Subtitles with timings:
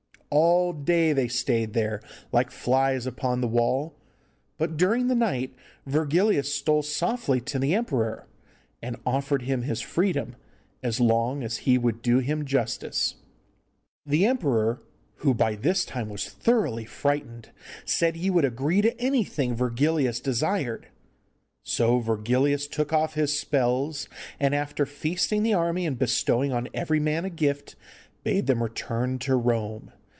[0.33, 1.99] All day they stayed there
[2.31, 3.97] like flies upon the wall,
[4.57, 5.53] but during the night
[5.85, 8.25] Virgilius stole softly to the emperor,
[8.81, 10.37] and offered him his freedom,
[10.81, 13.15] as long as he would do him justice.
[14.05, 14.81] The emperor,
[15.15, 17.49] who by this time was thoroughly frightened,
[17.83, 20.87] said he would agree to anything Virgilius desired.
[21.61, 24.07] So Virgilius took off his spells,
[24.39, 27.75] and, after feasting the army and bestowing on every man a gift,
[28.23, 29.91] bade them return to Rome.